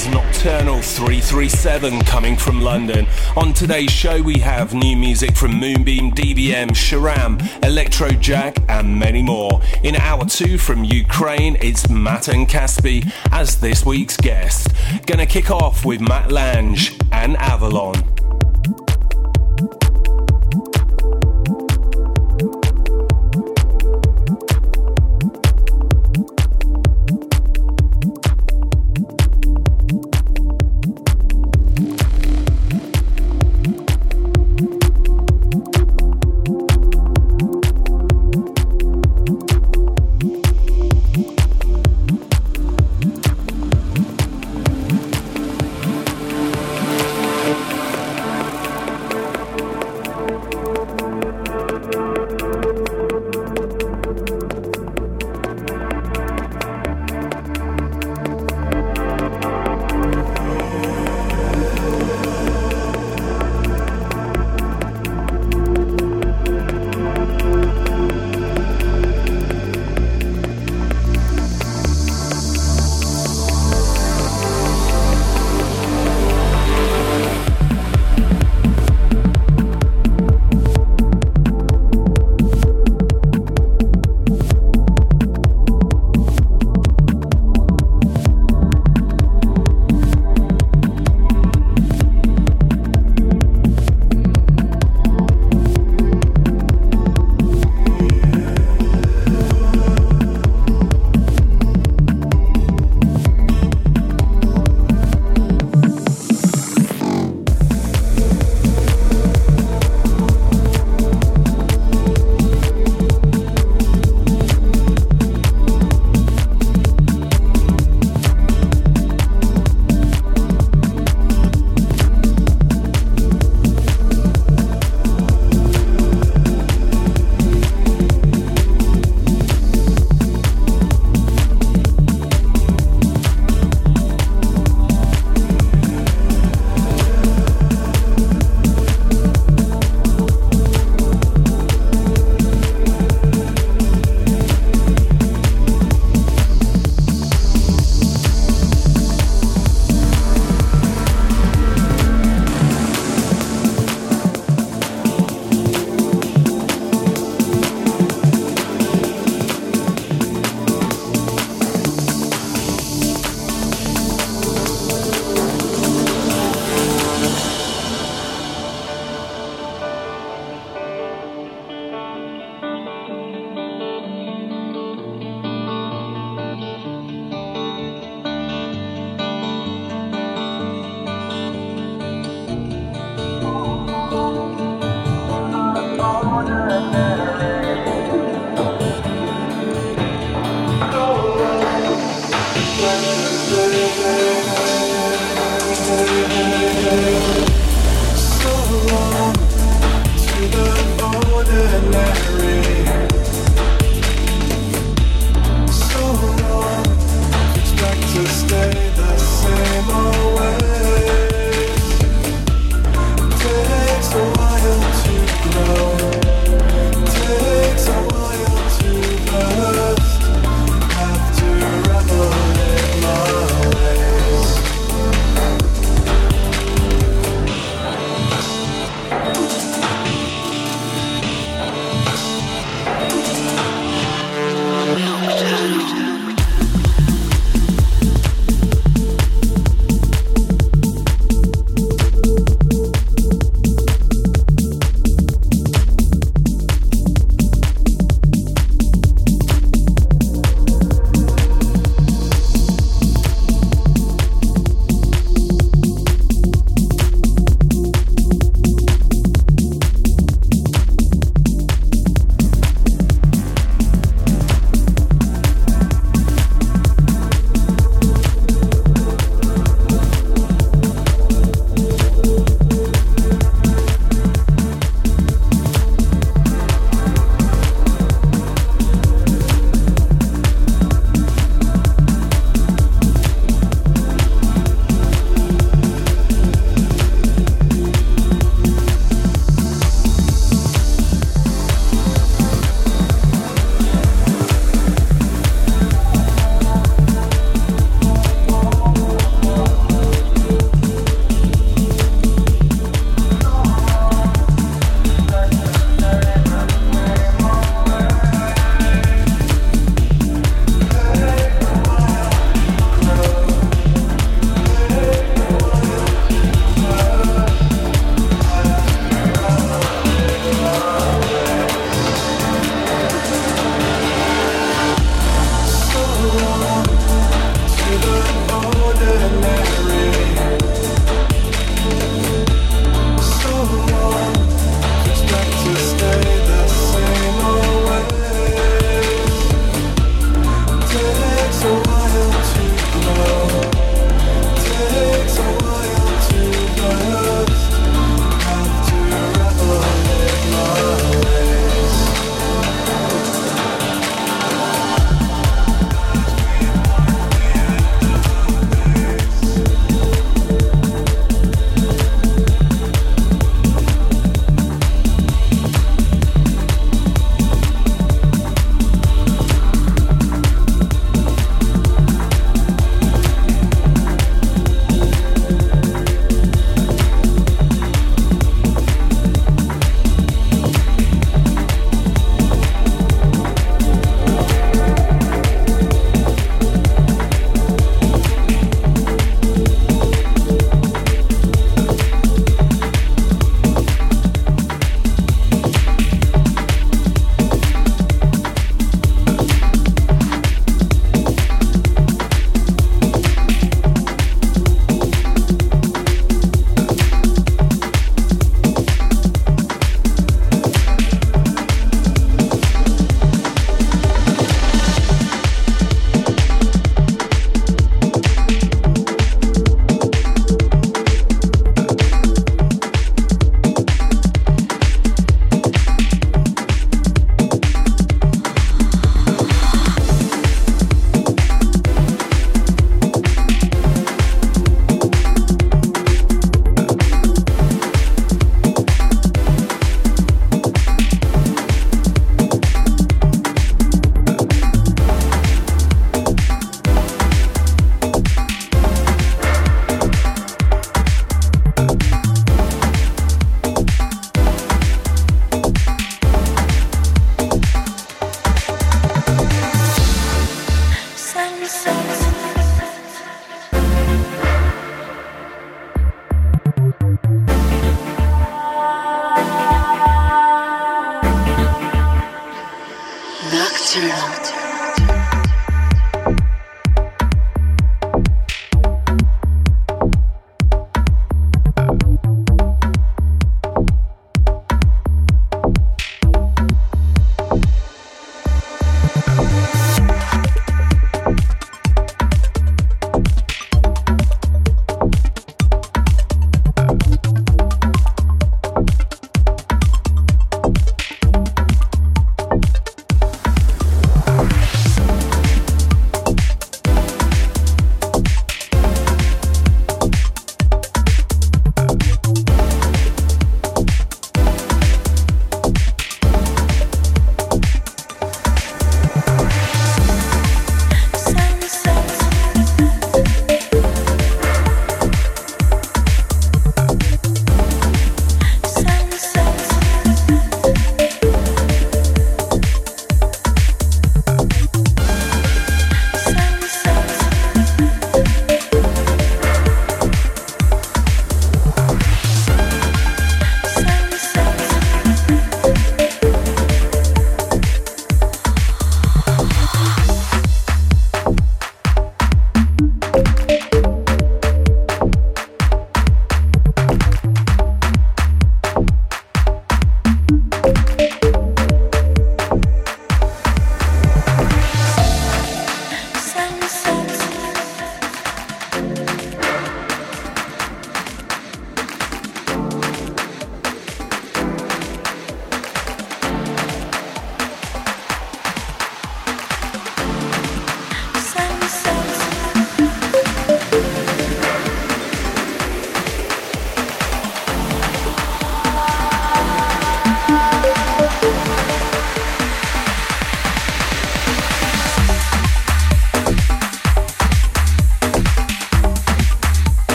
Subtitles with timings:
[0.00, 3.06] is Nocturnal 337 coming from London.
[3.36, 9.60] On today's show, we have new music from Moonbeam, DBM, Sharam, Electrojack, and many more.
[9.82, 14.68] In hour two from Ukraine, it's Matt and Caspi as this week's guest.
[15.06, 16.78] Gonna kick off with Matt Lange
[17.12, 18.19] and Avalon.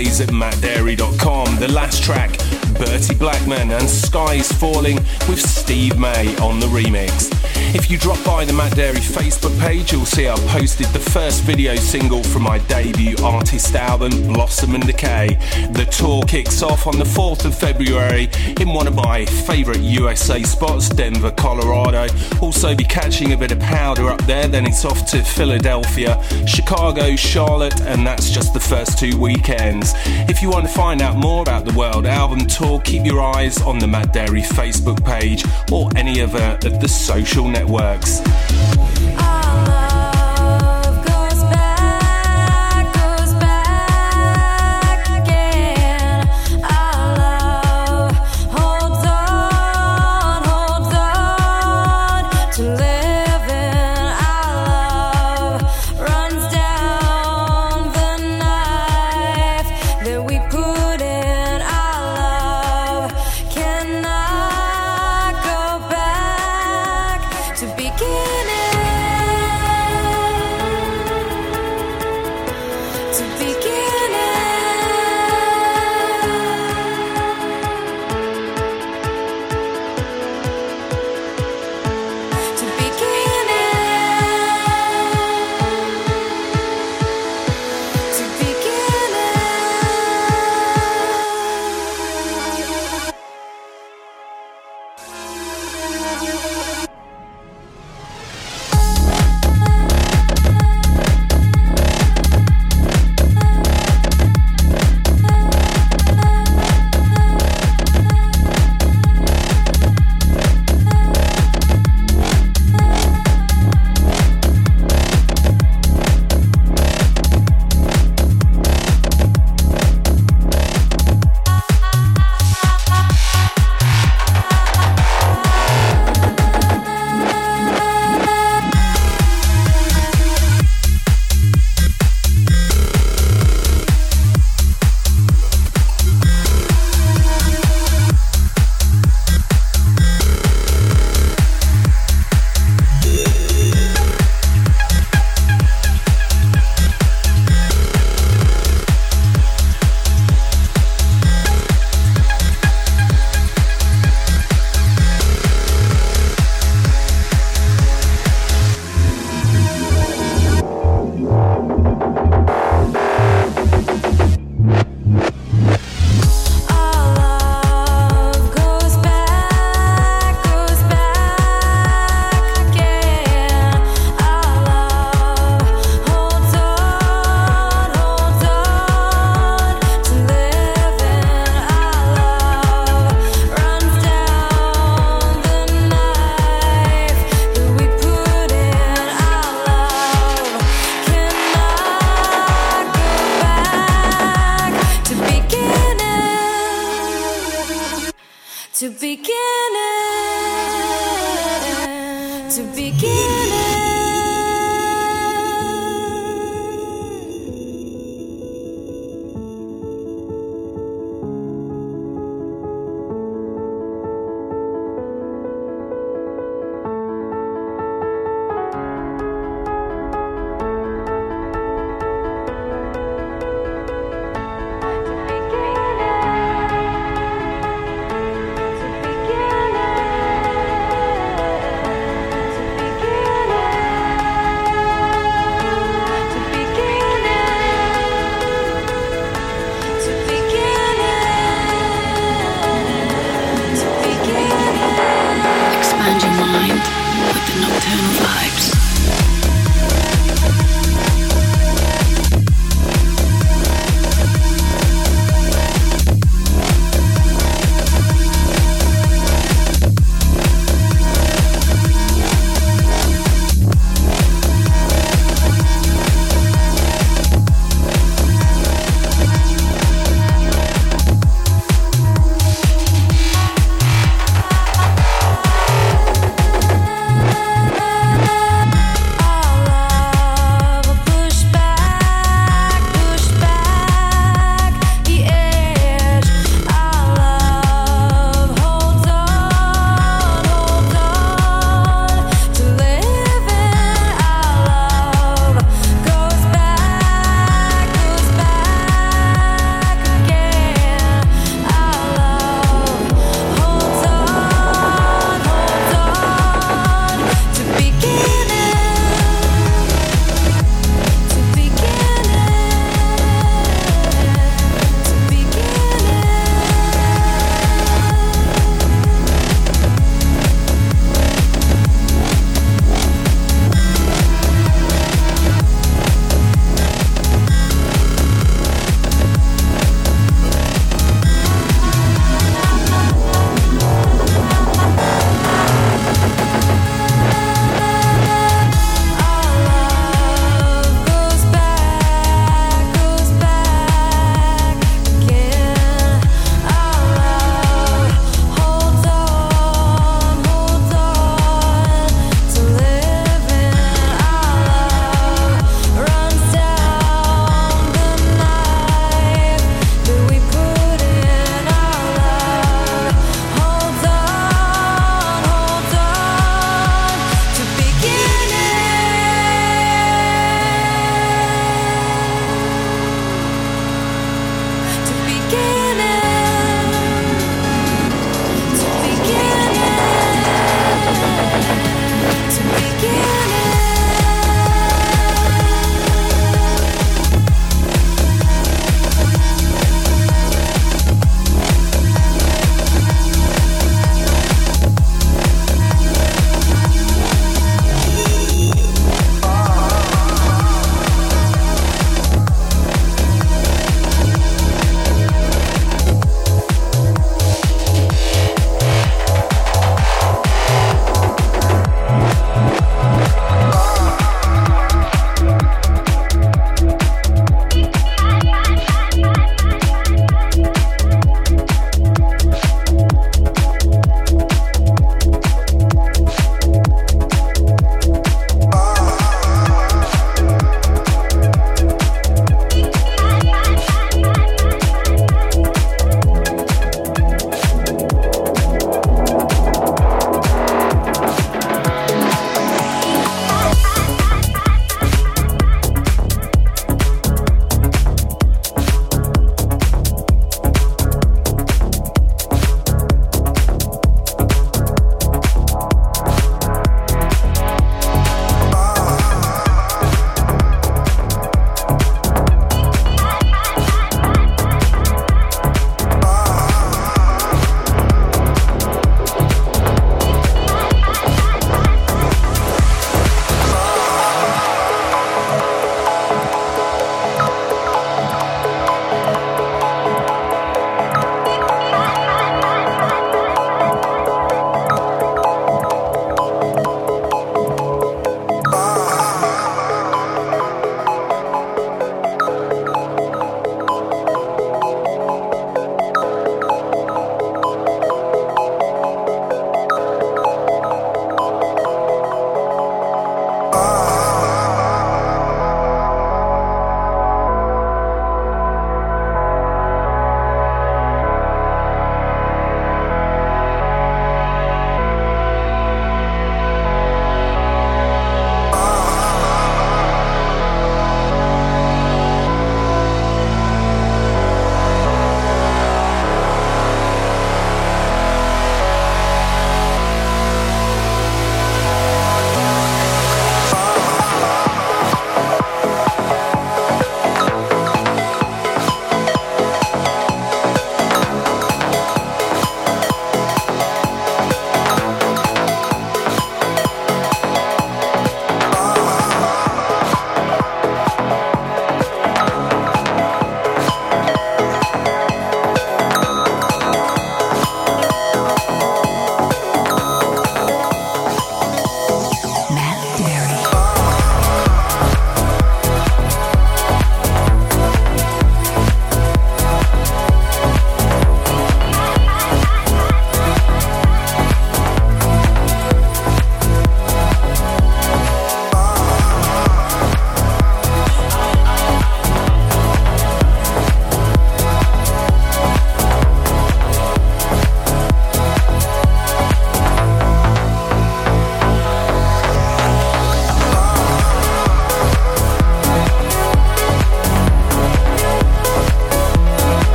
[0.00, 1.56] At mattdarey.com.
[1.56, 2.38] The last track,
[2.78, 4.96] Bertie Blackman and Skies Falling
[5.28, 7.39] with Steve May on the remix.
[7.72, 11.42] If you drop by the Matt Darey Facebook page, you'll see I posted the first
[11.42, 15.38] video single from my debut artist album, Blossom and Decay.
[15.70, 18.28] The tour kicks off on the 4th of February
[18.60, 22.06] in one of my favourite USA spots, Denver, Colorado.
[22.40, 27.14] Also be catching a bit of powder up there, then it's off to Philadelphia, Chicago,
[27.14, 29.92] Charlotte, and that's just the first two weekends.
[30.28, 33.60] If you want to find out more about the World Album Tour, keep your eyes
[33.62, 38.20] on the Matt Darey Facebook page or any of the social networks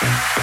[0.00, 0.37] Okay.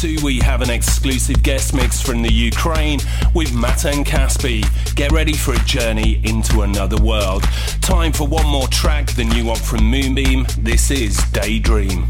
[0.00, 2.98] Two, we have an exclusive guest mix from the Ukraine
[3.34, 4.62] with Matan Caspi.
[4.94, 7.42] Get ready for a journey into another world.
[7.80, 10.46] Time for one more track, the new one from Moonbeam.
[10.58, 12.08] This is Daydream.